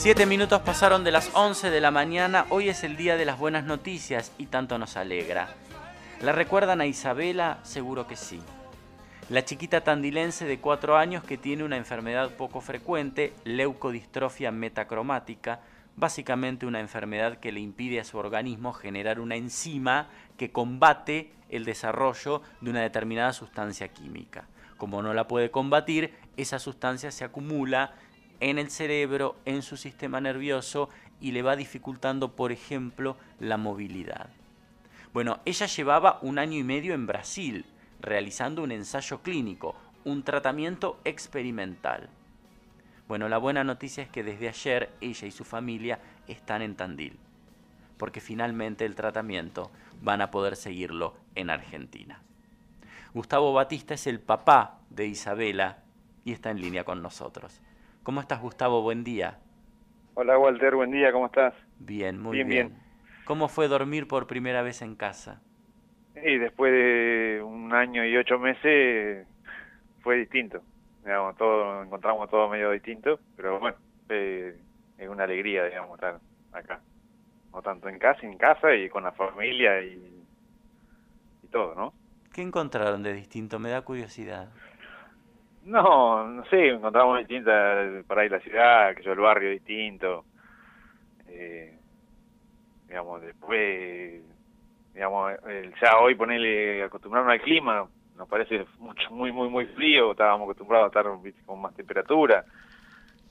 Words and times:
Siete 0.00 0.24
minutos 0.24 0.62
pasaron 0.62 1.04
de 1.04 1.10
las 1.10 1.30
11 1.34 1.68
de 1.68 1.78
la 1.82 1.90
mañana, 1.90 2.46
hoy 2.48 2.70
es 2.70 2.84
el 2.84 2.96
día 2.96 3.18
de 3.18 3.26
las 3.26 3.38
buenas 3.38 3.64
noticias 3.64 4.32
y 4.38 4.46
tanto 4.46 4.78
nos 4.78 4.96
alegra. 4.96 5.50
¿La 6.22 6.32
recuerdan 6.32 6.80
a 6.80 6.86
Isabela? 6.86 7.58
Seguro 7.64 8.06
que 8.06 8.16
sí. 8.16 8.40
La 9.28 9.44
chiquita 9.44 9.82
tandilense 9.82 10.46
de 10.46 10.58
4 10.58 10.96
años 10.96 11.22
que 11.22 11.36
tiene 11.36 11.64
una 11.64 11.76
enfermedad 11.76 12.30
poco 12.30 12.62
frecuente, 12.62 13.34
leucodistrofia 13.44 14.50
metacromática, 14.50 15.60
básicamente 15.96 16.64
una 16.64 16.80
enfermedad 16.80 17.36
que 17.36 17.52
le 17.52 17.60
impide 17.60 18.00
a 18.00 18.04
su 18.04 18.16
organismo 18.16 18.72
generar 18.72 19.20
una 19.20 19.36
enzima 19.36 20.08
que 20.38 20.50
combate 20.50 21.30
el 21.50 21.66
desarrollo 21.66 22.40
de 22.62 22.70
una 22.70 22.80
determinada 22.80 23.34
sustancia 23.34 23.88
química. 23.88 24.46
Como 24.78 25.02
no 25.02 25.12
la 25.12 25.28
puede 25.28 25.50
combatir, 25.50 26.14
esa 26.38 26.58
sustancia 26.58 27.10
se 27.10 27.22
acumula 27.22 27.92
en 28.40 28.58
el 28.58 28.70
cerebro, 28.70 29.36
en 29.44 29.62
su 29.62 29.76
sistema 29.76 30.20
nervioso 30.20 30.88
y 31.20 31.32
le 31.32 31.42
va 31.42 31.56
dificultando, 31.56 32.34
por 32.34 32.52
ejemplo, 32.52 33.16
la 33.38 33.56
movilidad. 33.56 34.30
Bueno, 35.12 35.40
ella 35.44 35.66
llevaba 35.66 36.18
un 36.22 36.38
año 36.38 36.58
y 36.58 36.62
medio 36.62 36.94
en 36.94 37.06
Brasil 37.06 37.64
realizando 38.00 38.62
un 38.62 38.72
ensayo 38.72 39.20
clínico, 39.22 39.74
un 40.04 40.22
tratamiento 40.22 40.98
experimental. 41.04 42.08
Bueno, 43.08 43.28
la 43.28 43.38
buena 43.38 43.64
noticia 43.64 44.04
es 44.04 44.08
que 44.08 44.22
desde 44.22 44.48
ayer 44.48 44.90
ella 45.00 45.26
y 45.26 45.30
su 45.30 45.44
familia 45.44 45.98
están 46.28 46.62
en 46.62 46.76
Tandil, 46.76 47.18
porque 47.98 48.20
finalmente 48.20 48.84
el 48.86 48.94
tratamiento 48.94 49.70
van 50.00 50.22
a 50.22 50.30
poder 50.30 50.56
seguirlo 50.56 51.14
en 51.34 51.50
Argentina. 51.50 52.22
Gustavo 53.12 53.52
Batista 53.52 53.94
es 53.94 54.06
el 54.06 54.20
papá 54.20 54.78
de 54.88 55.06
Isabela 55.06 55.82
y 56.24 56.32
está 56.32 56.50
en 56.50 56.60
línea 56.60 56.84
con 56.84 57.02
nosotros. 57.02 57.60
¿Cómo 58.02 58.20
estás, 58.20 58.40
Gustavo? 58.40 58.82
Buen 58.82 59.04
día. 59.04 59.38
Hola, 60.14 60.38
Walter. 60.38 60.74
Buen 60.74 60.90
día. 60.90 61.12
¿Cómo 61.12 61.26
estás? 61.26 61.54
Bien, 61.78 62.20
muy 62.20 62.36
bien. 62.36 62.48
bien. 62.48 62.78
¿Cómo 63.24 63.48
fue 63.48 63.68
dormir 63.68 64.08
por 64.08 64.26
primera 64.26 64.62
vez 64.62 64.82
en 64.82 64.96
casa? 64.96 65.40
Y 66.16 66.38
después 66.38 66.72
de 66.72 67.42
un 67.44 67.72
año 67.72 68.04
y 68.04 68.16
ocho 68.16 68.38
meses 68.38 69.26
fue 70.02 70.16
distinto. 70.16 70.62
Digamos, 71.04 71.36
todo, 71.36 71.82
encontramos 71.82 72.28
todo 72.30 72.48
medio 72.48 72.70
distinto, 72.70 73.20
pero 73.36 73.58
bueno, 73.58 73.76
es 74.08 75.08
una 75.08 75.24
alegría, 75.24 75.64
digamos, 75.64 75.94
estar 75.94 76.18
acá. 76.52 76.80
No 77.52 77.62
tanto 77.62 77.88
en 77.88 77.98
casa, 77.98 78.26
en 78.26 78.36
casa 78.36 78.74
y 78.74 78.88
con 78.88 79.04
la 79.04 79.12
familia 79.12 79.82
y, 79.82 80.24
y 81.42 81.46
todo, 81.48 81.74
¿no? 81.74 81.92
¿Qué 82.32 82.42
encontraron 82.42 83.02
de 83.02 83.12
distinto? 83.12 83.58
Me 83.58 83.70
da 83.70 83.82
curiosidad. 83.82 84.50
No, 85.64 86.26
no 86.26 86.44
sé, 86.46 86.68
encontramos 86.68 87.18
distintas 87.18 88.04
para 88.06 88.24
ir 88.24 88.32
a 88.34 88.38
la 88.38 88.42
ciudad, 88.42 88.94
que 88.94 89.02
yo 89.02 89.12
el 89.12 89.20
barrio 89.20 89.50
distinto. 89.50 90.24
Eh, 91.28 91.76
digamos, 92.88 93.20
después, 93.22 94.22
digamos, 94.94 95.32
ya 95.80 95.98
hoy 95.98 96.14
ponerle, 96.14 96.82
acostumbrarnos 96.82 97.32
al 97.32 97.40
clima, 97.40 97.86
nos 98.16 98.28
parece 98.28 98.66
mucho, 98.78 99.10
muy, 99.10 99.32
muy, 99.32 99.48
muy 99.48 99.66
frío, 99.66 100.12
estábamos 100.12 100.46
acostumbrados 100.46 100.86
a 100.86 100.88
estar 100.88 101.36
con 101.46 101.60
más 101.60 101.74
temperatura. 101.74 102.44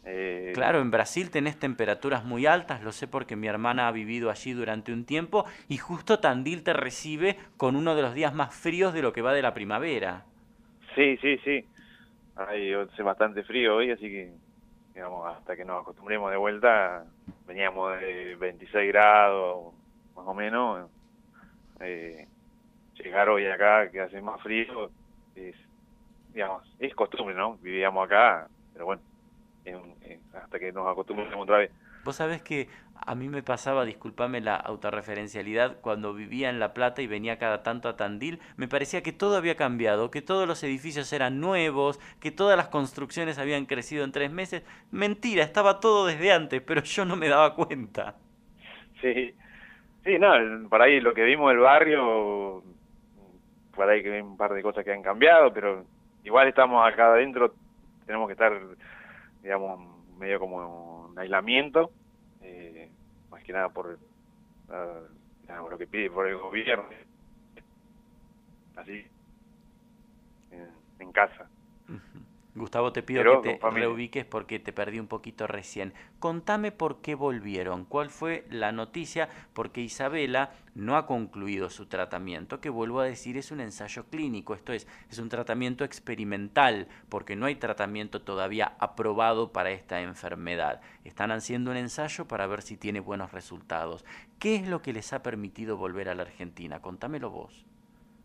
Eh, 0.05 0.51
claro, 0.55 0.79
en 0.79 0.91
Brasil 0.91 1.29
tenés 1.29 1.59
temperaturas 1.59 2.23
muy 2.23 2.45
altas, 2.45 2.81
lo 2.81 2.91
sé 2.91 3.07
porque 3.07 3.35
mi 3.35 3.47
hermana 3.47 3.87
ha 3.87 3.91
vivido 3.91 4.31
allí 4.31 4.53
durante 4.53 4.93
un 4.93 5.05
tiempo 5.05 5.45
y 5.67 5.77
justo 5.77 6.19
Tandil 6.19 6.63
te 6.63 6.73
recibe 6.73 7.37
con 7.57 7.75
uno 7.75 7.95
de 7.95 8.01
los 8.01 8.13
días 8.13 8.33
más 8.33 8.55
fríos 8.55 8.93
de 8.93 9.01
lo 9.01 9.13
que 9.13 9.21
va 9.21 9.33
de 9.33 9.41
la 9.41 9.53
primavera. 9.53 10.23
Sí, 10.95 11.17
sí, 11.17 11.37
sí. 11.43 11.65
Hay 12.47 12.73
hace 12.73 13.03
bastante 13.03 13.43
frío 13.43 13.75
hoy, 13.75 13.91
así 13.91 14.09
que 14.09 14.33
digamos 14.93 15.27
hasta 15.27 15.57
que 15.57 15.65
nos 15.65 15.81
acostumbremos 15.81 16.31
de 16.31 16.37
vuelta, 16.37 17.03
veníamos 17.45 17.99
de 17.99 18.35
26 18.35 18.87
grados 18.87 19.73
más 20.15 20.25
o 20.25 20.33
menos. 20.33 20.89
Eh, 21.81 22.27
llegar 22.95 23.29
hoy 23.29 23.45
acá 23.45 23.89
que 23.91 23.99
hace 24.01 24.21
más 24.21 24.41
frío 24.41 24.89
es 25.35 25.55
digamos 26.33 26.63
es 26.79 26.95
costumbre, 26.95 27.35
¿no? 27.35 27.57
Vivíamos 27.57 28.05
acá, 28.05 28.47
pero 28.71 28.85
bueno, 28.85 29.01
hasta 30.33 30.59
que 30.59 30.71
nos 30.71 30.87
acostumbremos 30.87 31.35
otra 31.35 31.57
vez. 31.57 31.71
Vos 32.03 32.15
sabés 32.17 32.41
que 32.41 32.69
a 33.05 33.15
mí 33.15 33.29
me 33.29 33.43
pasaba, 33.43 33.85
disculpame 33.85 34.41
la 34.41 34.55
autorreferencialidad, 34.55 35.77
cuando 35.81 36.13
vivía 36.13 36.49
en 36.49 36.59
La 36.59 36.73
Plata 36.73 37.01
y 37.01 37.07
venía 37.07 37.37
cada 37.37 37.63
tanto 37.63 37.89
a 37.89 37.95
Tandil, 37.95 38.39
me 38.57 38.67
parecía 38.67 39.01
que 39.01 39.13
todo 39.13 39.37
había 39.37 39.55
cambiado, 39.55 40.11
que 40.11 40.21
todos 40.21 40.47
los 40.47 40.63
edificios 40.63 41.11
eran 41.13 41.39
nuevos, 41.39 41.99
que 42.19 42.31
todas 42.31 42.57
las 42.57 42.67
construcciones 42.67 43.39
habían 43.39 43.65
crecido 43.65 44.03
en 44.03 44.11
tres 44.11 44.31
meses. 44.31 44.63
Mentira, 44.91 45.43
estaba 45.43 45.79
todo 45.79 46.05
desde 46.05 46.31
antes, 46.31 46.61
pero 46.61 46.81
yo 46.83 47.05
no 47.05 47.15
me 47.15 47.29
daba 47.29 47.55
cuenta. 47.55 48.15
Sí, 49.01 49.33
sí, 50.03 50.19
no, 50.19 50.69
por 50.69 50.81
ahí 50.81 50.99
lo 50.99 51.13
que 51.13 51.23
vimos 51.23 51.49
del 51.49 51.59
barrio, 51.59 52.63
por 53.73 53.89
ahí 53.89 54.03
que 54.03 54.13
hay 54.13 54.21
un 54.21 54.35
par 54.35 54.53
de 54.53 54.61
cosas 54.61 54.83
que 54.83 54.91
han 54.91 55.01
cambiado, 55.01 55.53
pero 55.53 55.85
igual 56.23 56.49
estamos 56.49 56.85
acá 56.85 57.13
adentro, 57.13 57.53
tenemos 58.05 58.27
que 58.27 58.33
estar, 58.33 58.51
digamos, 59.41 59.79
medio 60.17 60.37
como 60.37 60.98
aislamiento, 61.19 61.91
eh, 62.41 62.89
más 63.29 63.43
que 63.43 63.53
nada 63.53 63.69
por 63.69 63.99
lo 65.69 65.77
que 65.77 65.87
pide 65.87 66.09
por 66.09 66.27
el 66.27 66.37
gobierno, 66.37 66.85
así, 68.75 69.05
en, 70.99 71.11
casa. 71.11 71.49
Gustavo, 72.59 72.91
te 72.91 73.01
pido 73.01 73.41
que 73.41 73.55
te 73.55 73.69
reubiques 73.69 74.25
porque 74.25 74.59
te 74.59 74.73
perdí 74.73 74.99
un 74.99 75.07
poquito 75.07 75.47
recién. 75.47 75.93
Contame 76.19 76.71
por 76.71 77.01
qué 77.01 77.15
volvieron, 77.15 77.85
cuál 77.85 78.09
fue 78.09 78.45
la 78.49 78.71
noticia, 78.71 79.29
porque 79.53 79.81
Isabela 79.81 80.51
no 80.75 80.97
ha 80.97 81.05
concluido 81.05 81.69
su 81.69 81.87
tratamiento, 81.87 82.59
que 82.59 82.69
vuelvo 82.69 82.99
a 82.99 83.05
decir 83.05 83.37
es 83.37 83.51
un 83.51 83.61
ensayo 83.61 84.05
clínico, 84.05 84.53
esto 84.53 84.73
es, 84.73 84.87
es 85.09 85.19
un 85.19 85.29
tratamiento 85.29 85.83
experimental, 85.83 86.87
porque 87.07 87.35
no 87.35 87.45
hay 87.45 87.55
tratamiento 87.55 88.21
todavía 88.21 88.73
aprobado 88.79 89.51
para 89.51 89.71
esta 89.71 90.01
enfermedad. 90.01 90.81
Están 91.03 91.31
haciendo 91.31 91.71
un 91.71 91.77
ensayo 91.77 92.27
para 92.27 92.47
ver 92.47 92.61
si 92.61 92.77
tiene 92.77 92.99
buenos 92.99 93.31
resultados. 93.31 94.05
¿Qué 94.37 94.55
es 94.55 94.67
lo 94.67 94.81
que 94.81 94.93
les 94.93 95.13
ha 95.13 95.23
permitido 95.23 95.77
volver 95.77 96.09
a 96.09 96.15
la 96.15 96.23
Argentina? 96.23 96.81
Contámelo 96.81 97.29
vos. 97.29 97.68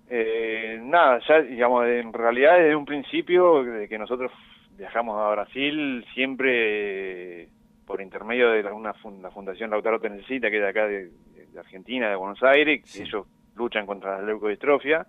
Eh, 0.08 0.78
nada, 0.82 1.20
ya 1.26 1.40
digamos, 1.40 1.86
en 1.86 2.12
realidad 2.12 2.58
desde 2.58 2.76
un 2.76 2.84
principio 2.84 3.64
de 3.64 3.88
que 3.88 3.98
nosotros 3.98 4.30
viajamos 4.76 5.20
a 5.20 5.30
Brasil, 5.30 6.04
siempre 6.14 7.48
por 7.86 8.00
intermedio 8.00 8.50
de 8.50 8.62
la, 8.62 8.72
una 8.72 8.94
la 9.22 9.30
Fundación 9.30 9.70
Lautaro 9.70 10.00
Te 10.00 10.10
Necesita, 10.10 10.50
que 10.50 10.56
es 10.56 10.62
de 10.62 10.68
acá 10.68 10.86
de, 10.86 11.10
Argentina, 11.58 12.10
de 12.10 12.16
Buenos 12.16 12.42
Aires, 12.42 12.82
ellos 12.98 13.26
luchan 13.54 13.86
contra 13.86 14.18
la 14.18 14.26
leucodistrofia, 14.26 15.06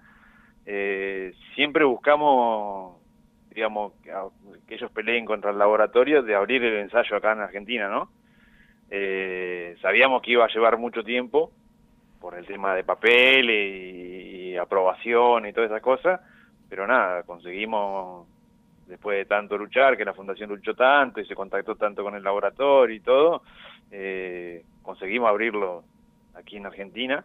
eh, 0.65 1.33
siempre 1.55 1.83
buscamos, 1.83 2.97
digamos, 3.49 3.93
que, 4.03 4.75
ellos 4.75 4.91
peleen 4.91 5.25
contra 5.25 5.51
el 5.51 5.57
laboratorio 5.57 6.21
de 6.21 6.35
abrir 6.35 6.63
el 6.63 6.77
ensayo 6.77 7.15
acá 7.15 7.31
en 7.31 7.39
Argentina, 7.39 7.89
¿no? 7.89 8.09
Eh, 8.91 9.75
sabíamos 9.81 10.21
que 10.21 10.31
iba 10.31 10.45
a 10.45 10.49
llevar 10.49 10.77
mucho 10.77 11.03
tiempo 11.03 11.51
por 12.19 12.37
el 12.37 12.45
tema 12.45 12.75
de 12.75 12.83
papel 12.83 13.49
y 13.49 14.44
aprobación 14.57 15.45
y 15.45 15.53
todas 15.53 15.69
esas 15.69 15.81
cosas, 15.81 16.21
pero 16.69 16.87
nada, 16.87 17.23
conseguimos, 17.23 18.27
después 18.87 19.17
de 19.17 19.25
tanto 19.25 19.57
luchar, 19.57 19.97
que 19.97 20.05
la 20.05 20.13
fundación 20.13 20.49
luchó 20.49 20.73
tanto 20.73 21.19
y 21.19 21.25
se 21.25 21.35
contactó 21.35 21.75
tanto 21.75 22.03
con 22.03 22.15
el 22.15 22.23
laboratorio 22.23 22.95
y 22.95 22.99
todo, 22.99 23.43
eh, 23.91 24.63
conseguimos 24.81 25.29
abrirlo 25.29 25.83
aquí 26.35 26.57
en 26.57 26.65
Argentina. 26.65 27.23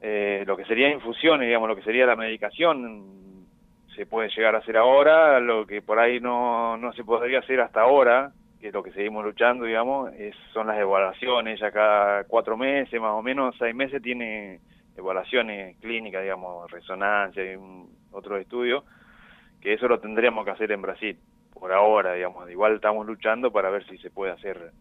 Eh, 0.00 0.42
lo 0.46 0.56
que 0.56 0.64
sería 0.64 0.90
infusiones, 0.90 1.46
digamos, 1.46 1.68
lo 1.68 1.76
que 1.76 1.82
sería 1.82 2.06
la 2.06 2.16
medicación, 2.16 3.46
se 3.94 4.06
puede 4.06 4.30
llegar 4.30 4.54
a 4.54 4.58
hacer 4.58 4.76
ahora, 4.76 5.38
lo 5.38 5.66
que 5.66 5.82
por 5.82 5.98
ahí 5.98 6.18
no, 6.18 6.76
no 6.76 6.92
se 6.92 7.04
podría 7.04 7.38
hacer 7.40 7.60
hasta 7.60 7.82
ahora, 7.82 8.32
que 8.60 8.68
es 8.68 8.74
lo 8.74 8.82
que 8.82 8.92
seguimos 8.92 9.24
luchando, 9.24 9.64
digamos, 9.64 10.12
es, 10.14 10.34
son 10.52 10.66
las 10.66 10.78
evaluaciones, 10.78 11.60
ya 11.60 11.70
cada 11.70 12.24
cuatro 12.24 12.56
meses, 12.56 13.00
más 13.00 13.12
o 13.12 13.22
menos, 13.22 13.54
seis 13.58 13.74
meses 13.74 14.02
tiene 14.02 14.60
evaluaciones 14.96 15.76
clínicas, 15.78 16.22
digamos, 16.22 16.70
resonancia 16.70 17.42
y 17.42 17.58
otro 18.10 18.36
estudio, 18.36 18.84
que 19.60 19.74
eso 19.74 19.88
lo 19.88 20.00
tendríamos 20.00 20.44
que 20.44 20.50
hacer 20.50 20.72
en 20.72 20.82
Brasil, 20.82 21.18
por 21.52 21.72
ahora, 21.72 22.14
digamos. 22.14 22.50
Igual 22.50 22.74
estamos 22.74 23.06
luchando 23.06 23.50
para 23.52 23.70
ver 23.70 23.86
si 23.86 23.98
se 23.98 24.10
puede 24.10 24.32
hacer, 24.32 24.72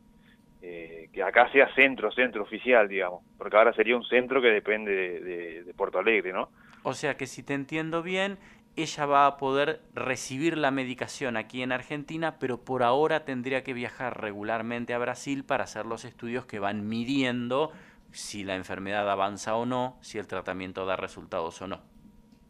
eh, 0.62 1.10
que 1.14 1.24
acá 1.24 1.52
sea 1.52 1.74
centro, 1.76 2.12
centro 2.12 2.44
oficial, 2.44 2.88
digamos, 2.88 3.24
porque 3.38 3.58
ahora 3.58 3.74
sería 3.74 3.96
un 3.96 4.04
centro 4.06 4.42
que 4.42 4.50
depende 4.50 4.92
de, 5.22 5.64
de 5.64 5.74
Puerto 5.74 6.00
Alegre, 6.00 6.34
¿no? 6.34 6.50
O 6.84 6.94
sea 6.94 7.16
que 7.16 7.28
si 7.28 7.44
te 7.44 7.54
entiendo 7.54 8.02
bien, 8.02 8.40
ella 8.76 9.06
va 9.06 9.28
a 9.28 9.38
poder 9.38 9.82
recibir 9.94 10.58
la 10.58 10.72
medicación 10.72 11.36
aquí 11.36 11.62
en 11.62 11.72
Argentina, 11.72 12.38
pero 12.40 12.64
por 12.64 12.84
ahora 12.84 13.26
tendría 13.26 13.64
que 13.64 13.74
viajar 13.74 14.22
regularmente 14.22 14.94
a 14.94 14.98
Brasil 14.98 15.44
para 15.44 15.66
hacer 15.66 15.86
los 15.86 16.06
estudios 16.06 16.46
que 16.46 16.60
van 16.60 16.88
midiendo 16.88 17.72
si 18.12 18.44
la 18.44 18.56
enfermedad 18.56 19.10
avanza 19.10 19.56
o 19.56 19.66
no, 19.66 19.98
si 20.02 20.18
el 20.18 20.28
tratamiento 20.28 20.86
da 20.86 20.96
resultados 20.96 21.62
o 21.62 21.68
no. 21.68 21.82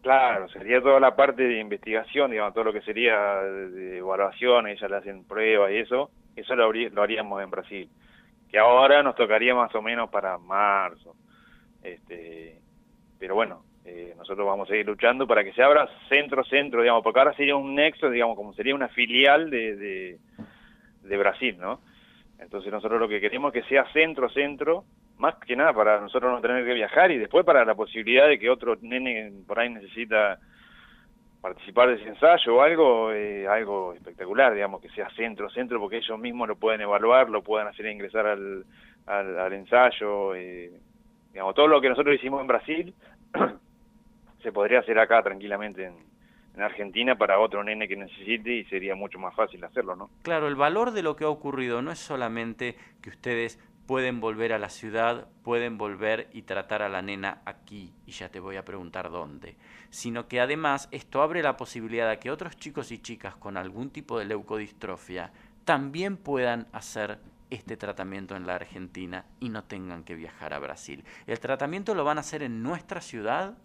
Claro, 0.01 0.49
sería 0.49 0.81
toda 0.81 0.99
la 0.99 1.15
parte 1.15 1.43
de 1.43 1.59
investigación, 1.59 2.31
digamos, 2.31 2.53
todo 2.53 2.63
lo 2.65 2.73
que 2.73 2.81
sería 2.81 3.15
de 3.43 3.99
evaluación, 3.99 4.67
ellas 4.67 4.89
le 4.89 4.97
hacen 4.97 5.25
pruebas 5.25 5.71
y 5.71 5.77
eso, 5.77 6.09
eso 6.35 6.55
lo, 6.55 6.71
haríamos 7.01 7.41
en 7.43 7.49
Brasil. 7.51 7.89
Que 8.49 8.57
ahora 8.57 9.03
nos 9.03 9.15
tocaría 9.15 9.53
más 9.53 9.73
o 9.75 9.81
menos 9.81 10.09
para 10.09 10.37
marzo. 10.39 11.15
Este, 11.83 12.59
pero 13.19 13.35
bueno, 13.35 13.63
eh, 13.85 14.13
nosotros 14.17 14.45
vamos 14.45 14.67
a 14.67 14.71
seguir 14.71 14.87
luchando 14.87 15.27
para 15.27 15.43
que 15.43 15.53
se 15.53 15.61
abra 15.61 15.87
centro-centro, 16.09 16.81
digamos, 16.81 17.03
porque 17.03 17.19
ahora 17.19 17.35
sería 17.35 17.55
un 17.55 17.75
nexo, 17.75 18.09
digamos, 18.09 18.35
como 18.35 18.53
sería 18.53 18.73
una 18.73 18.89
filial 18.89 19.49
de, 19.51 20.17
de, 21.01 21.17
Brasil, 21.17 21.57
¿no? 21.59 21.81
Entonces 22.39 22.71
nosotros 22.71 22.99
lo 22.99 23.07
que 23.07 23.21
queremos 23.21 23.53
es 23.53 23.63
que 23.63 23.69
sea 23.69 23.85
centro-centro, 23.93 24.85
más 25.21 25.35
que 25.35 25.55
nada 25.55 25.71
para 25.71 26.01
nosotros 26.01 26.31
no 26.31 26.41
tener 26.41 26.65
que 26.65 26.73
viajar 26.73 27.11
y 27.11 27.19
después 27.19 27.45
para 27.45 27.63
la 27.63 27.75
posibilidad 27.75 28.27
de 28.27 28.39
que 28.39 28.49
otro 28.49 28.75
nene 28.81 29.31
por 29.47 29.59
ahí 29.59 29.69
necesita 29.69 30.39
participar 31.41 31.89
de 31.89 31.95
ese 31.95 32.09
ensayo 32.09 32.55
o 32.55 32.61
algo, 32.61 33.11
eh, 33.13 33.47
algo 33.47 33.93
espectacular, 33.93 34.53
digamos, 34.53 34.81
que 34.81 34.89
sea 34.89 35.09
centro-centro, 35.11 35.79
porque 35.79 35.97
ellos 35.97 36.19
mismos 36.19 36.47
lo 36.47 36.55
pueden 36.55 36.81
evaluar, 36.81 37.29
lo 37.29 37.43
pueden 37.43 37.67
hacer 37.67 37.85
ingresar 37.85 38.25
al, 38.25 38.65
al, 39.05 39.53
ensayo, 39.53 40.35
eh, 40.35 40.71
digamos, 41.31 41.53
todo 41.55 41.67
lo 41.67 41.79
que 41.81 41.89
nosotros 41.89 42.15
hicimos 42.15 42.41
en 42.41 42.47
Brasil 42.47 42.93
se 44.43 44.51
podría 44.51 44.79
hacer 44.79 44.97
acá 44.99 45.21
tranquilamente 45.21 45.85
en, 45.85 46.11
Argentina 46.59 47.15
para 47.15 47.39
otro 47.39 47.63
nene 47.63 47.87
que 47.87 47.95
necesite 47.95 48.51
y 48.51 48.65
sería 48.65 48.93
mucho 48.93 49.17
más 49.17 49.33
fácil 49.33 49.63
hacerlo, 49.63 49.95
¿no? 49.95 50.11
Claro, 50.21 50.47
el 50.47 50.55
valor 50.55 50.91
de 50.91 51.01
lo 51.01 51.15
que 51.15 51.23
ha 51.23 51.29
ocurrido 51.29 51.81
no 51.81 51.91
es 51.91 51.97
solamente 51.97 52.75
que 53.01 53.09
ustedes 53.09 53.57
pueden 53.91 54.21
volver 54.21 54.53
a 54.53 54.57
la 54.57 54.69
ciudad, 54.69 55.27
pueden 55.43 55.77
volver 55.77 56.29
y 56.31 56.43
tratar 56.43 56.81
a 56.81 56.87
la 56.87 57.01
nena 57.01 57.41
aquí, 57.43 57.93
y 58.05 58.11
ya 58.11 58.29
te 58.29 58.39
voy 58.39 58.55
a 58.55 58.63
preguntar 58.63 59.11
dónde, 59.11 59.57
sino 59.89 60.29
que 60.29 60.39
además 60.39 60.87
esto 60.93 61.21
abre 61.21 61.43
la 61.43 61.57
posibilidad 61.57 62.09
de 62.09 62.17
que 62.17 62.31
otros 62.31 62.55
chicos 62.55 62.93
y 62.93 63.01
chicas 63.01 63.35
con 63.35 63.57
algún 63.57 63.89
tipo 63.89 64.17
de 64.17 64.23
leucodistrofia 64.23 65.33
también 65.65 66.15
puedan 66.15 66.67
hacer 66.71 67.17
este 67.49 67.75
tratamiento 67.75 68.37
en 68.37 68.47
la 68.47 68.55
Argentina 68.55 69.25
y 69.41 69.49
no 69.49 69.65
tengan 69.65 70.05
que 70.05 70.15
viajar 70.15 70.53
a 70.53 70.59
Brasil. 70.59 71.03
¿El 71.27 71.41
tratamiento 71.41 71.93
lo 71.93 72.05
van 72.05 72.17
a 72.17 72.21
hacer 72.21 72.43
en 72.43 72.63
nuestra 72.63 73.01
ciudad? 73.01 73.55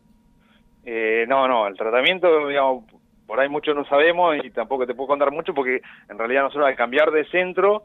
Eh, 0.84 1.24
no, 1.28 1.46
no, 1.46 1.68
el 1.68 1.76
tratamiento, 1.76 2.48
digamos, 2.48 2.82
por 3.28 3.38
ahí 3.38 3.48
mucho 3.48 3.74
no 3.74 3.84
sabemos 3.84 4.34
y 4.42 4.50
tampoco 4.50 4.88
te 4.88 4.94
puedo 4.94 5.06
contar 5.06 5.30
mucho 5.30 5.54
porque 5.54 5.82
en 6.08 6.18
realidad 6.18 6.42
nosotros 6.42 6.66
al 6.66 6.74
cambiar 6.74 7.12
de 7.12 7.24
centro, 7.26 7.84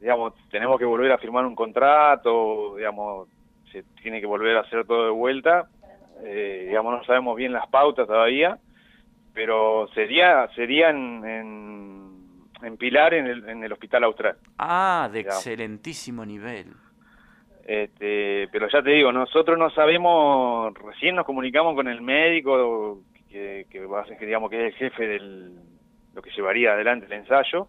digamos, 0.00 0.34
tenemos 0.50 0.78
que 0.78 0.84
volver 0.84 1.12
a 1.12 1.18
firmar 1.18 1.44
un 1.46 1.54
contrato, 1.54 2.76
digamos, 2.76 3.28
se 3.72 3.82
tiene 4.02 4.20
que 4.20 4.26
volver 4.26 4.56
a 4.56 4.60
hacer 4.60 4.86
todo 4.86 5.04
de 5.04 5.10
vuelta, 5.10 5.68
eh, 6.24 6.66
digamos, 6.68 6.98
no 6.98 7.04
sabemos 7.04 7.36
bien 7.36 7.52
las 7.52 7.66
pautas 7.68 8.06
todavía, 8.06 8.58
pero 9.34 9.88
sería, 9.94 10.48
sería 10.54 10.90
en 10.90 12.08
en 12.62 12.76
Pilar, 12.76 13.14
en 13.14 13.26
el, 13.26 13.48
en 13.48 13.62
el 13.62 13.72
Hospital 13.72 14.04
Austral. 14.04 14.36
Ah, 14.58 15.08
de 15.12 15.20
excelentísimo 15.20 16.24
nivel. 16.24 16.66
Este, 17.64 18.48
pero 18.50 18.68
ya 18.68 18.82
te 18.82 18.90
digo, 18.90 19.12
nosotros 19.12 19.58
no 19.58 19.70
sabemos, 19.70 20.72
recién 20.74 21.14
nos 21.14 21.26
comunicamos 21.26 21.74
con 21.74 21.86
el 21.86 22.00
médico 22.00 23.00
que, 23.28 23.66
que, 23.70 23.86
que 24.18 24.26
digamos 24.26 24.50
que 24.50 24.68
es 24.68 24.72
el 24.72 24.78
jefe 24.78 25.06
del 25.06 25.58
lo 26.14 26.22
que 26.22 26.30
llevaría 26.30 26.72
adelante 26.72 27.06
el 27.06 27.12
ensayo, 27.12 27.68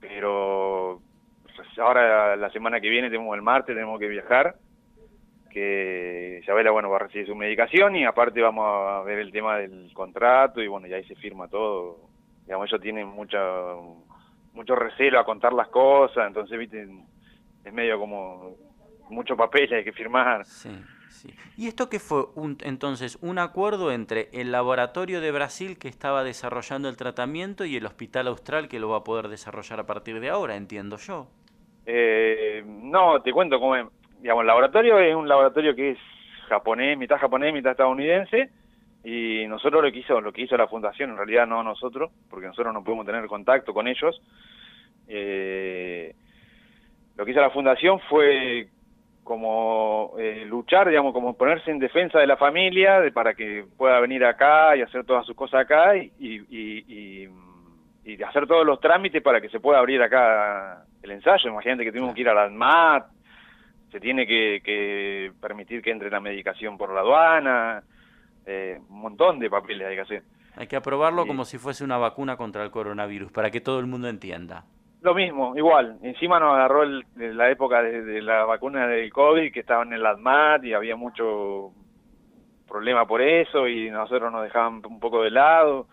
pero 0.00 1.00
ahora 1.78 2.36
la 2.36 2.50
semana 2.50 2.80
que 2.80 2.88
viene 2.88 3.10
tenemos 3.10 3.34
el 3.34 3.42
martes, 3.42 3.74
tenemos 3.74 3.98
que 3.98 4.08
viajar, 4.08 4.56
que 5.50 6.40
Isabela 6.42 6.70
bueno 6.70 6.90
va 6.90 6.96
a 6.96 7.00
recibir 7.00 7.26
su 7.26 7.34
medicación 7.34 7.96
y 7.96 8.04
aparte 8.04 8.40
vamos 8.40 8.66
a 8.66 9.02
ver 9.02 9.18
el 9.18 9.32
tema 9.32 9.58
del 9.58 9.92
contrato 9.94 10.62
y 10.62 10.68
bueno, 10.68 10.86
ya 10.86 10.96
ahí 10.96 11.04
se 11.04 11.14
firma 11.16 11.48
todo. 11.48 12.08
Digamos, 12.44 12.68
ellos 12.68 12.80
tienen 12.80 13.08
mucha 13.08 13.40
mucho 14.56 14.74
recelo 14.74 15.20
a 15.20 15.24
contar 15.24 15.52
las 15.52 15.68
cosas, 15.68 16.26
entonces, 16.26 16.58
viste, 16.58 16.88
es 17.64 17.72
medio 17.72 17.98
como 17.98 18.56
mucho 19.10 19.36
papel 19.36 19.72
hay 19.72 19.84
que 19.84 19.92
firmar. 19.92 20.44
Sí, 20.44 20.70
sí. 21.10 21.34
¿Y 21.56 21.68
esto 21.68 21.88
qué 21.88 22.00
fue? 22.00 22.24
Un, 22.34 22.56
entonces, 22.62 23.18
un 23.20 23.38
acuerdo 23.38 23.92
entre 23.92 24.28
el 24.32 24.50
laboratorio 24.50 25.20
de 25.20 25.30
Brasil 25.30 25.78
que 25.78 25.88
estaba 25.88 26.24
desarrollando 26.24 26.88
el 26.88 26.96
tratamiento 26.96 27.64
y 27.64 27.76
el 27.76 27.86
hospital 27.86 28.28
austral 28.28 28.68
que 28.68 28.80
lo 28.80 28.88
va 28.88 28.98
a 28.98 29.04
poder 29.04 29.28
desarrollar 29.28 29.78
a 29.78 29.86
partir 29.86 30.20
de 30.20 30.30
ahora, 30.30 30.56
entiendo 30.56 30.96
yo. 30.96 31.28
Eh, 31.86 32.64
no, 32.66 33.22
te 33.22 33.32
cuento 33.32 33.60
cómo, 33.60 33.76
digamos, 34.20 34.42
el 34.42 34.46
laboratorio 34.46 34.98
es 34.98 35.14
un 35.14 35.28
laboratorio 35.28 35.74
que 35.74 35.92
es 35.92 35.98
japonés, 36.48 36.98
mitad 36.98 37.18
japonés, 37.18 37.52
mitad 37.52 37.72
estadounidense, 37.72 38.50
y 39.08 39.46
nosotros 39.46 39.84
lo 39.84 39.92
que 39.92 40.00
hizo 40.00 40.20
lo 40.20 40.32
que 40.32 40.42
hizo 40.42 40.56
la 40.56 40.66
fundación 40.66 41.10
en 41.10 41.16
realidad 41.16 41.46
no 41.46 41.62
nosotros 41.62 42.10
porque 42.28 42.48
nosotros 42.48 42.74
no 42.74 42.82
podemos 42.82 43.06
tener 43.06 43.24
contacto 43.28 43.72
con 43.72 43.86
ellos 43.86 44.20
eh, 45.06 46.12
lo 47.16 47.24
que 47.24 47.30
hizo 47.30 47.40
la 47.40 47.50
fundación 47.50 48.00
fue 48.10 48.66
como 49.22 50.14
eh, 50.18 50.44
luchar 50.44 50.88
digamos 50.88 51.12
como 51.12 51.36
ponerse 51.36 51.70
en 51.70 51.78
defensa 51.78 52.18
de 52.18 52.26
la 52.26 52.36
familia 52.36 53.00
de, 53.00 53.12
para 53.12 53.34
que 53.34 53.64
pueda 53.76 54.00
venir 54.00 54.24
acá 54.24 54.76
y 54.76 54.82
hacer 54.82 55.04
todas 55.04 55.24
sus 55.24 55.36
cosas 55.36 55.60
acá 55.60 55.96
y, 55.96 56.10
y, 56.18 57.28
y, 58.04 58.22
hacer 58.24 58.46
todos 58.46 58.66
los 58.66 58.80
trámites 58.80 59.22
para 59.22 59.40
que 59.40 59.48
se 59.50 59.60
pueda 59.60 59.78
abrir 59.78 60.02
acá 60.02 60.84
el 61.06 61.12
ensayo 61.12 61.50
imagínate 61.50 61.84
que 61.84 61.92
tuvimos 61.92 62.14
que 62.14 62.20
ir 62.20 62.28
a 62.28 62.34
la 62.34 62.44
ANMAT 62.44 63.06
se 63.90 64.00
tiene 64.00 64.26
que, 64.26 64.60
que 64.62 65.32
permitir 65.40 65.80
que 65.80 65.90
entre 65.90 66.10
la 66.10 66.20
medicación 66.20 66.76
por 66.76 66.92
la 66.92 67.00
aduana 67.00 67.82
eh, 68.46 68.78
un 68.88 69.00
montón 69.00 69.40
de 69.40 69.50
papeles 69.50 69.88
hay 69.88 69.96
que 69.96 70.02
hacer. 70.02 70.22
Hay 70.56 70.68
que 70.68 70.76
aprobarlo 70.76 71.26
como 71.26 71.44
si 71.44 71.58
fuese 71.58 71.84
una 71.84 71.98
vacuna 71.98 72.36
contra 72.36 72.62
el 72.62 72.70
coronavirus, 72.70 73.30
para 73.32 73.50
que 73.50 73.60
todo 73.60 73.80
el 73.80 73.86
mundo 73.86 74.08
entienda. 74.08 74.64
Lo 75.02 75.14
mismo, 75.14 75.54
igual. 75.56 75.98
Encima 76.02 76.40
nos 76.40 76.54
agarró 76.54 76.84
la 76.84 77.50
época 77.50 77.82
de, 77.82 78.22
la 78.22 78.44
vacuna 78.44 78.86
del 78.86 79.12
COVID, 79.12 79.52
que 79.52 79.60
estaban 79.60 79.92
en 79.92 80.02
la 80.02 80.10
ADMAT 80.10 80.64
y 80.64 80.72
había 80.72 80.96
mucho 80.96 81.72
problema 82.66 83.06
por 83.06 83.20
eso 83.20 83.68
y 83.68 83.90
nosotros 83.90 84.32
nos 84.32 84.44
dejaban 84.44 84.80
un 84.86 84.98
poco 84.98 85.22
de 85.22 85.30
lado. 85.30 85.88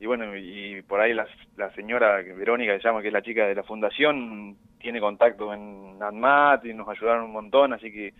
Y 0.00 0.06
bueno, 0.06 0.34
y 0.34 0.80
por 0.82 1.00
ahí 1.00 1.12
la, 1.12 1.26
la 1.56 1.70
señora 1.74 2.16
Verónica, 2.22 2.72
que 2.72 2.80
se 2.80 2.88
llama, 2.88 3.02
que 3.02 3.08
es 3.08 3.12
la 3.12 3.22
chica 3.22 3.46
de 3.46 3.54
la 3.54 3.62
fundación, 3.62 4.56
tiene 4.78 4.98
contacto 4.98 5.52
en 5.52 5.98
ADMAT 6.00 6.64
y 6.64 6.72
nos 6.72 6.88
ayudaron 6.88 7.24
un 7.24 7.32
montón, 7.32 7.74
así 7.74 7.92
que, 7.92 8.14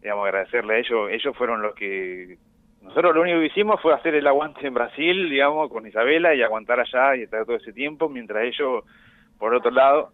digamos, 0.00 0.24
agradecerle 0.24 0.74
a 0.74 0.78
ellos. 0.78 1.10
Ellos 1.10 1.36
fueron 1.36 1.60
los 1.60 1.74
que 1.74 2.38
nosotros 2.82 3.14
lo 3.16 3.22
único 3.22 3.40
que 3.40 3.46
hicimos 3.46 3.80
fue 3.80 3.94
hacer 3.94 4.14
el 4.14 4.26
aguante 4.28 4.64
en 4.64 4.74
Brasil, 4.74 5.28
digamos, 5.28 5.70
con 5.70 5.86
Isabela 5.86 6.34
y 6.36 6.42
aguantar 6.42 6.78
allá 6.78 7.16
y 7.16 7.22
estar 7.22 7.44
todo 7.44 7.56
ese 7.56 7.72
tiempo, 7.72 8.08
mientras 8.08 8.44
ellos, 8.44 8.84
por 9.38 9.54
otro 9.54 9.72
lado, 9.72 10.12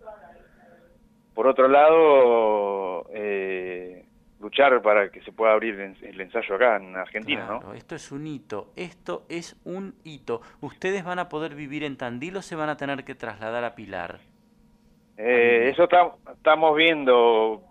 por 1.34 1.46
otro 1.46 1.68
lado, 1.68 3.06
eh, 3.12 4.04
luchar 4.40 4.80
para 4.82 5.10
que 5.10 5.20
se 5.22 5.32
pueda 5.32 5.52
abrir 5.52 5.78
el 5.78 6.20
ensayo 6.20 6.54
acá 6.54 6.76
en 6.76 6.96
Argentina, 6.96 7.60
¿no? 7.62 7.74
Esto 7.74 7.94
es 7.94 8.12
un 8.12 8.26
hito, 8.26 8.72
esto 8.76 9.24
es 9.28 9.60
un 9.64 9.94
hito. 10.04 10.40
¿Ustedes 10.60 11.04
van 11.04 11.18
a 11.18 11.28
poder 11.28 11.54
vivir 11.54 11.84
en 11.84 11.96
Tandil 11.96 12.36
o 12.36 12.42
se 12.42 12.56
van 12.56 12.68
a 12.68 12.76
tener 12.76 13.04
que 13.04 13.14
trasladar 13.14 13.64
a 13.64 13.74
Pilar? 13.74 14.20
Eh, 15.16 15.70
eso 15.72 15.88
estamos 16.32 16.76
viendo. 16.76 17.62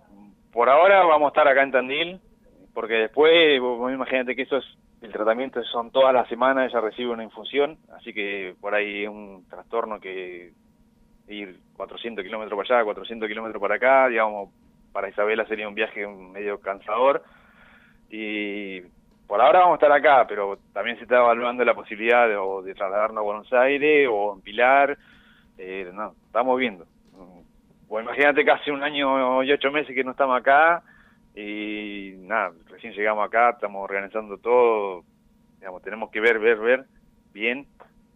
Por 0.52 0.70
ahora 0.70 1.04
vamos 1.04 1.28
a 1.28 1.30
estar 1.30 1.48
acá 1.48 1.64
en 1.64 1.72
Tandil, 1.72 2.20
porque 2.74 2.96
después, 2.96 3.60
vos 3.62 3.92
imagínate 3.92 4.36
que 4.36 4.42
eso 4.42 4.58
es 4.58 4.66
el 5.02 5.12
tratamiento 5.12 5.64
son 5.64 5.92
todas 5.92 6.14
las 6.14 6.28
semanas, 6.28 6.70
ella 6.70 6.82
recibe 6.82 7.12
una 7.12 7.24
infusión, 7.24 7.78
así 7.96 8.14
que 8.14 8.56
por 8.60 8.74
ahí 8.74 9.04
es 9.04 9.10
un 9.10 9.46
trastorno 9.48 10.00
que 10.00 10.54
ir 11.28 11.60
400 11.76 12.24
kilómetros 12.24 12.58
para 12.58 12.78
allá, 12.78 12.86
400 12.86 13.30
kilómetros 13.30 13.62
para 13.62 13.76
acá, 13.76 14.08
digamos, 14.08 14.50
para 14.98 15.10
Isabela 15.10 15.46
sería 15.46 15.68
un 15.68 15.76
viaje 15.76 16.08
medio 16.08 16.60
cansador. 16.60 17.22
Y 18.10 18.82
por 19.28 19.40
ahora 19.40 19.60
vamos 19.60 19.74
a 19.74 19.86
estar 19.86 19.92
acá, 19.92 20.26
pero 20.28 20.58
también 20.74 20.98
se 20.98 21.04
está 21.04 21.18
evaluando 21.18 21.64
la 21.64 21.76
posibilidad 21.76 22.28
de, 22.28 22.34
de 22.64 22.74
trasladarnos 22.74 23.22
a 23.22 23.24
Buenos 23.24 23.54
Aires 23.54 24.10
o 24.12 24.34
en 24.34 24.42
Pilar. 24.42 24.98
Eh, 25.60 25.92
no, 25.94 26.16
estamos 26.26 26.58
viendo. 26.58 26.88
Bueno, 27.88 28.10
imagínate 28.10 28.44
casi 28.44 28.72
un 28.72 28.82
año 28.82 29.44
y 29.44 29.52
ocho 29.52 29.70
meses 29.72 29.94
que 29.94 30.04
no 30.04 30.12
estamos 30.12 30.36
acá 30.36 30.82
y 31.36 32.16
nada, 32.22 32.54
recién 32.66 32.92
llegamos 32.94 33.24
acá, 33.24 33.52
estamos 33.52 33.84
organizando 33.84 34.40
todo, 34.40 35.04
digamos, 35.60 35.84
tenemos 35.84 36.10
que 36.10 36.22
ver, 36.22 36.40
ver, 36.40 36.58
ver 36.58 36.86
bien, 37.34 37.68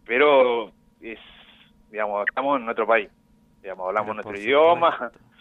pero 0.04 0.72
es, 1.00 1.20
digamos, 1.92 2.24
estamos 2.28 2.58
en 2.58 2.64
nuestro 2.64 2.88
país, 2.88 3.08
digamos, 3.62 3.86
hablamos 3.86 4.16
nuestro 4.16 4.36
idioma, 4.36 5.12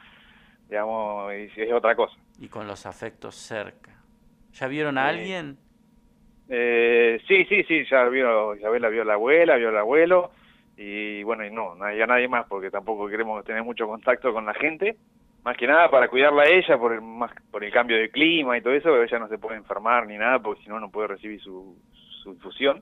digamos, 0.71 1.33
y 1.33 1.61
es 1.61 1.73
otra 1.73 1.95
cosa. 1.95 2.15
Y 2.39 2.47
con 2.47 2.65
los 2.65 2.85
afectos 2.85 3.35
cerca. 3.35 3.91
¿Ya 4.53 4.67
vieron 4.67 4.97
a 4.97 5.09
alguien? 5.09 5.57
Eh, 6.47 7.21
sí, 7.27 7.45
sí, 7.45 7.63
sí, 7.65 7.83
ya 7.89 8.05
vio, 8.05 8.55
Isabela 8.55 8.87
vio 8.87 9.01
a 9.01 9.05
la 9.05 9.13
abuela, 9.13 9.57
vio 9.57 9.69
al 9.69 9.77
abuelo, 9.77 10.31
y 10.77 11.23
bueno, 11.23 11.45
y 11.45 11.51
no, 11.51 11.75
no 11.75 11.85
hay 11.85 12.01
a 12.01 12.07
nadie 12.07 12.27
más 12.29 12.47
porque 12.47 12.71
tampoco 12.71 13.07
queremos 13.09 13.43
tener 13.43 13.63
mucho 13.63 13.85
contacto 13.85 14.33
con 14.33 14.45
la 14.45 14.53
gente, 14.53 14.95
más 15.43 15.57
que 15.57 15.67
nada 15.67 15.91
para 15.91 16.07
cuidarla 16.07 16.43
a 16.43 16.49
ella 16.49 16.77
por 16.77 16.93
el, 16.93 17.01
más, 17.01 17.31
por 17.51 17.63
el 17.65 17.71
cambio 17.71 17.97
de 17.97 18.09
clima 18.09 18.57
y 18.57 18.61
todo 18.61 18.73
eso, 18.73 19.01
ella 19.01 19.19
no 19.19 19.27
se 19.27 19.37
puede 19.37 19.57
enfermar 19.57 20.07
ni 20.07 20.17
nada 20.17 20.39
porque 20.39 20.63
si 20.63 20.69
no, 20.69 20.79
no 20.79 20.89
puede 20.89 21.09
recibir 21.09 21.41
su, 21.41 21.77
su 22.23 22.31
infusión. 22.31 22.81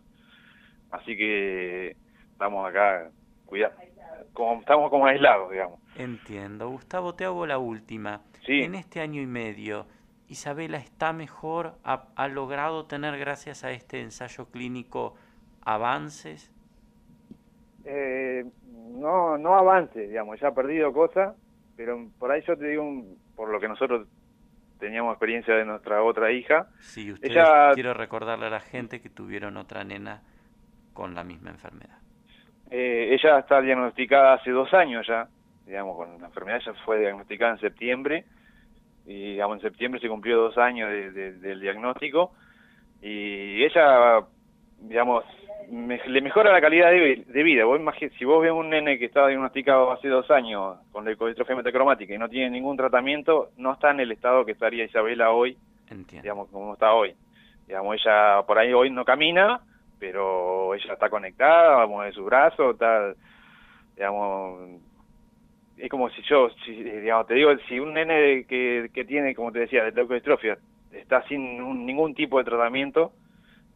Así 0.91 1.17
que 1.17 1.95
estamos 2.31 2.67
acá 2.67 3.09
cuidando. 3.45 3.77
Como 4.33 4.59
estamos 4.61 4.89
como 4.89 5.05
aislados, 5.05 5.51
digamos. 5.51 5.79
Entiendo. 5.95 6.69
Gustavo, 6.69 7.15
te 7.15 7.25
hago 7.25 7.45
la 7.45 7.57
última. 7.57 8.21
Sí. 8.45 8.61
En 8.61 8.75
este 8.75 9.01
año 9.01 9.21
y 9.21 9.25
medio, 9.27 9.85
Isabela 10.27 10.77
está 10.77 11.11
mejor, 11.13 11.73
ha, 11.83 12.05
ha 12.15 12.27
logrado 12.27 12.85
tener 12.85 13.17
gracias 13.17 13.63
a 13.63 13.71
este 13.71 14.01
ensayo 14.01 14.45
clínico 14.51 15.15
avances. 15.65 16.51
Eh, 17.85 18.45
no, 18.95 19.37
no 19.37 19.55
avance, 19.55 20.07
digamos, 20.07 20.37
ella 20.37 20.49
ha 20.49 20.53
perdido 20.53 20.91
cosas, 20.93 21.35
pero 21.75 22.07
por 22.19 22.31
ahí 22.31 22.41
yo 22.47 22.57
te 22.57 22.67
digo, 22.67 22.83
un- 22.83 23.17
por 23.35 23.49
lo 23.49 23.59
que 23.59 23.67
nosotros 23.67 24.07
teníamos 24.79 25.13
experiencia 25.13 25.55
de 25.55 25.65
nuestra 25.65 26.03
otra 26.03 26.31
hija, 26.31 26.67
Sí, 26.79 27.11
ustedes 27.11 27.35
Ella- 27.35 27.71
quiero 27.73 27.93
recordarle 27.93 28.47
a 28.47 28.49
la 28.49 28.59
gente 28.59 29.01
que 29.01 29.09
tuvieron 29.09 29.57
otra 29.57 29.83
nena 29.83 30.21
con 30.93 31.15
la 31.15 31.23
misma 31.23 31.49
enfermedad. 31.51 31.97
Eh, 32.71 33.09
ella 33.19 33.39
está 33.39 33.61
diagnosticada 33.61 34.33
hace 34.33 34.51
dos 34.51 34.73
años 34.73 35.05
ya, 35.07 35.27
digamos, 35.65 35.95
con 35.97 36.19
la 36.19 36.27
enfermedad, 36.27 36.61
ella 36.61 36.73
fue 36.85 36.99
diagnosticada 36.99 37.53
en 37.53 37.59
septiembre, 37.59 38.25
y 39.05 39.31
digamos, 39.31 39.57
en 39.57 39.61
septiembre 39.61 39.99
se 39.99 40.07
cumplió 40.09 40.37
dos 40.37 40.57
años 40.57 40.89
de- 40.89 41.11
de- 41.11 41.33
del 41.33 41.59
diagnóstico, 41.61 42.31
y 43.01 43.63
ella, 43.63 44.21
digamos, 44.79 45.23
me- 45.71 46.01
le 46.07 46.21
mejora 46.21 46.51
la 46.51 46.61
calidad 46.61 46.89
de, 46.91 47.23
de 47.27 47.43
vida. 47.43 47.65
Vos 47.65 47.79
si 48.17 48.25
vos 48.25 48.41
ves 48.41 48.51
un 48.51 48.69
nene 48.69 48.97
que 48.97 49.05
estaba 49.05 49.27
diagnosticado 49.27 49.91
hace 49.91 50.07
dos 50.07 50.29
años 50.31 50.77
con 50.91 51.05
leucodistrofia 51.05 51.55
metacromática 51.55 52.13
y 52.13 52.17
no 52.17 52.27
tiene 52.29 52.49
ningún 52.49 52.75
tratamiento, 52.77 53.49
no 53.57 53.73
está 53.73 53.91
en 53.91 53.99
el 53.99 54.11
estado 54.11 54.45
que 54.45 54.53
estaría 54.53 54.83
Isabela 54.85 55.31
hoy, 55.31 55.57
Entiendo. 55.89 56.23
digamos, 56.23 56.49
como 56.49 56.73
está 56.73 56.93
hoy. 56.93 57.13
Digamos, 57.67 57.95
ella 57.95 58.41
por 58.47 58.57
ahí 58.57 58.73
hoy 58.73 58.89
no 58.89 59.05
camina, 59.05 59.61
pero 59.99 60.73
ella 60.75 60.93
está 60.93 61.09
conectada, 61.09 61.85
mueve 61.87 62.13
su 62.13 62.25
brazo, 62.25 62.71
está, 62.71 63.13
digamos, 63.95 64.81
es 65.77 65.89
como 65.89 66.09
si 66.09 66.21
yo, 66.23 66.49
si, 66.65 66.71
digamos, 66.83 67.27
te 67.27 67.35
digo, 67.35 67.51
si 67.67 67.79
un 67.79 67.93
nene 67.93 68.45
que, 68.45 68.89
que 68.93 69.05
tiene, 69.05 69.33
como 69.35 69.51
te 69.51 69.59
decía, 69.59 69.83
de 69.85 69.91
leucodistrofia, 69.91 70.57
está 70.91 71.23
sin 71.27 71.61
un- 71.61 71.85
ningún 71.85 72.13
tipo 72.15 72.37
de 72.37 72.43
tratamiento, 72.43 73.13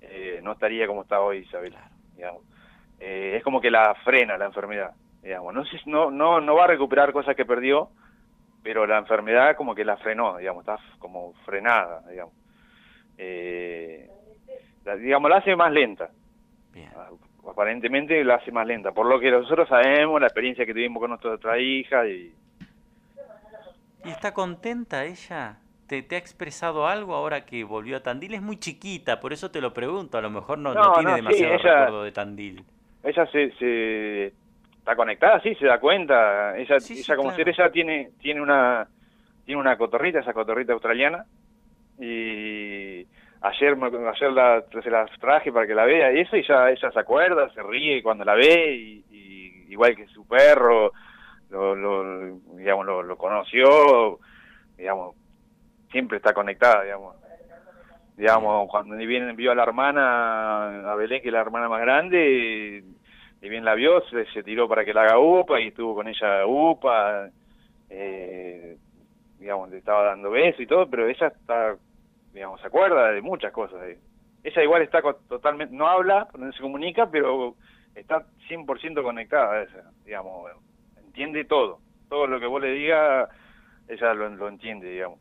eh, 0.01 0.39
no 0.43 0.53
estaría 0.53 0.87
como 0.87 1.03
está 1.03 1.21
hoy 1.21 1.39
Isabela, 1.39 1.81
digamos. 2.15 2.43
Eh, 2.99 3.35
es 3.37 3.43
como 3.43 3.61
que 3.61 3.71
la 3.71 3.95
frena 4.03 4.37
la 4.37 4.45
enfermedad, 4.45 4.91
digamos. 5.21 5.53
No, 5.53 5.63
no, 5.85 6.11
no, 6.11 6.41
no 6.41 6.55
va 6.55 6.65
a 6.65 6.67
recuperar 6.67 7.13
cosas 7.13 7.35
que 7.35 7.45
perdió, 7.45 7.89
pero 8.63 8.85
la 8.87 8.97
enfermedad 8.99 9.55
como 9.57 9.75
que 9.75 9.85
la 9.85 9.97
frenó, 9.97 10.37
digamos, 10.37 10.61
está 10.61 10.79
como 10.99 11.33
frenada, 11.45 12.01
digamos. 12.09 12.33
Eh, 13.17 14.09
la- 14.85 14.95
digamos, 14.95 15.29
la 15.29 15.37
hace 15.37 15.55
más 15.55 15.71
lenta, 15.71 16.09
Bien. 16.73 16.89
Ah, 16.95 17.09
aparentemente 17.49 18.23
la 18.23 18.35
hace 18.35 18.51
más 18.51 18.65
lenta, 18.65 18.91
por 18.91 19.05
lo 19.05 19.19
que 19.19 19.31
nosotros 19.31 19.67
sabemos, 19.69 20.19
la 20.19 20.27
experiencia 20.27 20.65
que 20.65 20.73
tuvimos 20.73 20.99
con 20.99 21.09
nuestra 21.11 21.31
otra 21.33 21.59
hija 21.59 22.07
y 22.07 22.33
¿Y 24.03 24.09
está 24.09 24.33
contenta 24.33 25.05
ella? 25.05 25.57
¿Te, 25.87 26.01
te 26.01 26.15
ha 26.15 26.19
expresado 26.19 26.87
algo 26.87 27.13
ahora 27.15 27.45
que 27.45 27.63
volvió 27.63 27.97
a 27.97 28.03
Tandil? 28.03 28.33
Es 28.33 28.41
muy 28.41 28.57
chiquita, 28.57 29.19
por 29.19 29.31
eso 29.33 29.51
te 29.51 29.61
lo 29.61 29.73
pregunto. 29.73 30.17
A 30.17 30.21
lo 30.21 30.29
mejor 30.29 30.57
no, 30.57 30.73
no 30.73 30.75
No, 30.75 30.93
tiene 30.93 31.11
no, 31.11 31.17
sí, 31.17 31.17
demasiado 31.17 31.53
ella- 31.53 31.73
recuerdo 31.73 32.03
de 32.03 32.11
Tandil. 32.11 32.65
ella 33.03 33.25
se, 33.31 33.51
se 33.59 34.27
está 34.79 34.95
conectada, 34.95 35.39
sí, 35.41 35.55
se 35.55 35.65
da 35.65 35.79
cuenta, 35.79 36.57
ella, 36.57 36.79
Sí, 36.79 36.95
sí, 36.95 36.99
ella 37.01 37.15
como 37.15 37.29
claro. 37.29 37.37
ser 37.37 37.49
ella 37.49 37.71
tiene, 37.71 38.11
tiene 38.19 38.41
una, 38.41 38.87
tiene 39.45 39.59
una 39.61 39.77
cotorrita, 39.77 40.19
esa 40.19 40.33
cotorrita 40.33 40.73
australiana, 40.73 41.25
y 41.99 42.82
ayer, 43.43 43.77
ayer 43.77 44.31
la, 44.31 44.63
se 44.81 44.89
la 44.89 45.05
traje 45.19 45.51
para 45.51 45.67
que 45.67 45.75
la 45.75 45.85
vea 45.85 46.11
y 46.13 46.21
eso, 46.21 46.35
y 46.35 46.47
ya 46.47 46.69
ella 46.69 46.91
se 46.91 46.99
acuerda, 46.99 47.49
se 47.53 47.61
ríe 47.61 48.01
cuando 48.01 48.23
la 48.25 48.35
ve, 48.35 48.73
y, 48.73 49.05
y 49.11 49.73
igual 49.73 49.95
que 49.95 50.07
su 50.07 50.25
perro, 50.27 50.91
lo, 51.49 51.75
lo, 51.75 52.39
digamos, 52.55 52.85
lo, 52.85 53.03
lo 53.03 53.17
conoció, 53.17 54.19
digamos, 54.77 55.15
siempre 55.91 56.17
está 56.17 56.33
conectada, 56.33 56.83
digamos. 56.83 57.15
Digamos, 58.15 58.69
cuando 58.69 58.93
ni 58.95 59.07
bien 59.07 59.35
vio 59.35 59.51
a 59.51 59.55
la 59.55 59.63
hermana, 59.63 60.91
a 60.91 60.95
Belén, 60.95 61.21
que 61.21 61.29
es 61.29 61.33
la 61.33 61.41
hermana 61.41 61.67
más 61.67 61.81
grande, 61.81 62.83
y 63.41 63.49
bien 63.49 63.65
la 63.65 63.73
vio, 63.73 64.01
se, 64.09 64.25
se 64.27 64.43
tiró 64.43 64.67
para 64.69 64.85
que 64.85 64.93
la 64.93 65.01
haga 65.01 65.17
UPA 65.17 65.59
y 65.59 65.69
estuvo 65.69 65.95
con 65.95 66.07
ella 66.07 66.45
UPA, 66.45 67.29
eh, 67.89 68.77
digamos, 69.39 69.69
le 69.71 69.79
estaba 69.79 70.03
dando 70.03 70.29
besos 70.29 70.61
y 70.61 70.67
todo, 70.67 70.87
pero 70.87 71.07
ella 71.07 71.27
está, 71.27 71.75
digamos, 72.33 72.59
se 72.61 72.67
acuerda 72.67 73.11
de 73.11 73.21
muchas 73.21 73.51
cosas. 73.51 73.79
Ella 74.43 74.63
igual 74.63 74.81
está 74.81 75.01
totalmente, 75.29 75.73
no 75.75 75.87
habla, 75.87 76.27
no 76.37 76.51
se 76.51 76.61
comunica, 76.61 77.09
pero 77.09 77.55
está 77.95 78.25
100% 78.49 79.03
conectada, 79.03 79.63
ella, 79.63 79.83
digamos, 80.03 80.51
entiende 80.97 81.45
todo. 81.45 81.79
Todo 82.09 82.27
lo 82.27 82.39
que 82.39 82.47
vos 82.47 82.61
le 82.61 82.71
digas, 82.71 83.29
ella 83.87 84.13
lo, 84.13 84.29
lo 84.29 84.47
entiende, 84.47 84.89
digamos. 84.89 85.19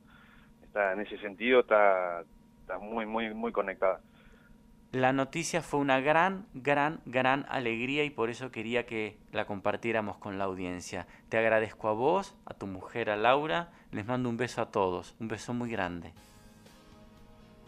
Está 0.64 0.92
en 0.92 1.00
ese 1.00 1.18
sentido, 1.18 1.60
está, 1.60 2.24
está 2.60 2.78
muy, 2.78 3.06
muy, 3.06 3.32
muy 3.34 3.52
conectada. 3.52 4.00
La 4.92 5.14
noticia 5.14 5.62
fue 5.62 5.80
una 5.80 6.00
gran, 6.00 6.44
gran, 6.52 7.00
gran 7.06 7.46
alegría 7.48 8.04
y 8.04 8.10
por 8.10 8.28
eso 8.28 8.50
quería 8.50 8.84
que 8.84 9.16
la 9.32 9.46
compartiéramos 9.46 10.18
con 10.18 10.36
la 10.36 10.44
audiencia. 10.44 11.06
Te 11.30 11.38
agradezco 11.38 11.88
a 11.88 11.94
vos, 11.94 12.36
a 12.44 12.52
tu 12.52 12.66
mujer, 12.66 13.08
a 13.08 13.16
Laura. 13.16 13.70
Les 13.90 14.06
mando 14.06 14.28
un 14.28 14.36
beso 14.36 14.60
a 14.60 14.70
todos. 14.70 15.16
Un 15.18 15.28
beso 15.28 15.54
muy 15.54 15.70
grande. 15.70 16.12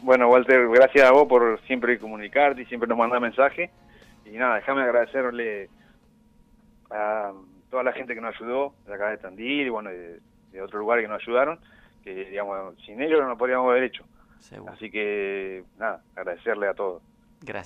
Bueno, 0.05 0.29
Walter, 0.29 0.69
gracias 0.69 1.09
a 1.09 1.13
vos 1.13 1.27
por 1.27 1.59
siempre 1.63 1.99
comunicarte 1.99 2.61
y 2.61 2.67
siempre 2.67 2.87
nos 2.87 2.99
mandar 2.99 3.23
mensajes. 3.23 3.71
Y 4.27 4.33
nada, 4.33 4.57
déjame 4.57 4.83
agradecerle 4.83 5.71
a 6.91 7.33
toda 7.71 7.83
la 7.85 7.93
gente 7.95 8.15
que 8.15 8.21
nos 8.21 8.37
ayudó, 8.37 8.75
de 8.87 8.93
acá 8.93 9.09
de 9.09 9.17
Tandil 9.17 9.67
y 9.67 9.71
bueno, 9.71 9.89
de, 9.89 10.21
de 10.53 10.61
otros 10.61 10.79
lugares 10.79 11.05
que 11.05 11.09
nos 11.09 11.23
ayudaron, 11.23 11.59
que 12.03 12.27
digamos, 12.27 12.75
sin 12.85 13.01
ellos 13.01 13.19
no 13.23 13.29
lo 13.29 13.39
podríamos 13.39 13.71
haber 13.71 13.85
hecho. 13.85 14.05
Seguro. 14.41 14.75
Así 14.75 14.91
que 14.91 15.65
nada, 15.79 16.03
agradecerle 16.15 16.69
a 16.69 16.75
todos. 16.75 17.03
Gracias. 17.41 17.63